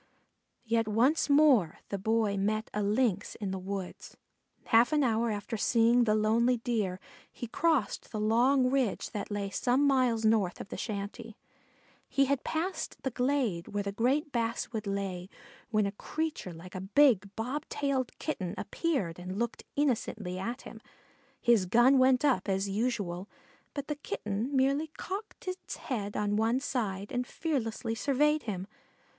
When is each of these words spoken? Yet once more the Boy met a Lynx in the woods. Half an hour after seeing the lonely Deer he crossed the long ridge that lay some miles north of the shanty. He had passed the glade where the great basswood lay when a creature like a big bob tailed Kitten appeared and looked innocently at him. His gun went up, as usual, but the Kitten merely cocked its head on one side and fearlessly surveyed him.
Yet 0.65 0.87
once 0.87 1.29
more 1.29 1.77
the 1.89 1.99
Boy 1.99 2.35
met 2.35 2.71
a 2.73 2.81
Lynx 2.81 3.35
in 3.35 3.51
the 3.51 3.59
woods. 3.59 4.17
Half 4.65 4.91
an 4.93 5.03
hour 5.03 5.29
after 5.29 5.57
seeing 5.57 6.05
the 6.05 6.15
lonely 6.15 6.57
Deer 6.57 6.99
he 7.31 7.45
crossed 7.45 8.11
the 8.11 8.19
long 8.19 8.71
ridge 8.71 9.11
that 9.11 9.29
lay 9.29 9.51
some 9.51 9.85
miles 9.85 10.25
north 10.25 10.59
of 10.59 10.69
the 10.69 10.75
shanty. 10.75 11.35
He 12.09 12.25
had 12.25 12.43
passed 12.43 12.97
the 13.03 13.11
glade 13.11 13.67
where 13.67 13.83
the 13.83 13.91
great 13.91 14.31
basswood 14.31 14.87
lay 14.87 15.29
when 15.69 15.85
a 15.85 15.91
creature 15.91 16.51
like 16.51 16.73
a 16.73 16.81
big 16.81 17.29
bob 17.35 17.69
tailed 17.69 18.17
Kitten 18.17 18.55
appeared 18.57 19.19
and 19.19 19.37
looked 19.37 19.65
innocently 19.75 20.39
at 20.39 20.63
him. 20.63 20.81
His 21.39 21.67
gun 21.67 21.99
went 21.99 22.25
up, 22.25 22.49
as 22.49 22.67
usual, 22.67 23.29
but 23.75 23.87
the 23.87 23.97
Kitten 23.97 24.55
merely 24.55 24.87
cocked 24.97 25.47
its 25.47 25.75
head 25.75 26.17
on 26.17 26.37
one 26.37 26.59
side 26.59 27.11
and 27.11 27.27
fearlessly 27.27 27.93
surveyed 27.93 28.41
him. 28.41 28.65